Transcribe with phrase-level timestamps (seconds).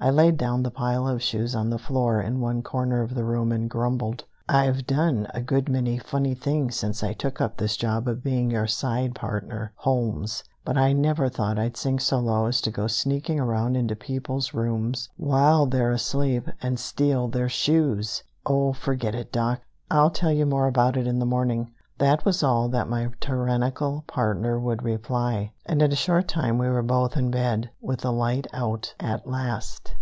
[0.00, 3.24] I laid down the pile of shoes on the floor in one corner of the
[3.24, 7.74] room, and grumbled: "I've done a good many funny things since I took up this
[7.74, 12.44] job of being your side partner, Holmes, but I never thought I'd sink so low
[12.44, 18.24] as to go sneaking around into people's rooms while they're asleep and steal their shoes!"
[18.44, 19.62] "Oh, forget it, Doc.
[19.90, 21.70] I'll tell you more about it in the morning,"
[22.24, 25.50] was all that my tyrannical partner would reply.
[25.64, 29.26] And in a short time we were both in bed, with the light out, at
[29.26, 29.94] last.